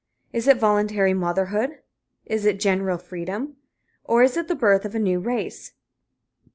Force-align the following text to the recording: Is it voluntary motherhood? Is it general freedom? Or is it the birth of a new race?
Is 0.33 0.47
it 0.47 0.57
voluntary 0.57 1.13
motherhood? 1.13 1.77
Is 2.25 2.43
it 2.47 2.59
general 2.59 2.97
freedom? 2.97 3.57
Or 4.03 4.23
is 4.23 4.35
it 4.35 4.47
the 4.47 4.55
birth 4.55 4.83
of 4.83 4.95
a 4.95 4.99
new 4.99 5.19
race? 5.19 5.73